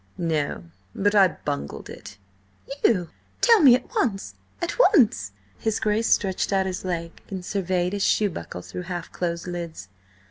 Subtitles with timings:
[0.17, 0.63] "No.
[0.95, 2.17] But I bungled it."
[2.83, 3.11] "You?
[3.39, 8.31] Tell me at once!–at once!" His Grace stretched out his leg and surveyed his shoe
[8.31, 9.89] buckle through half closed lids.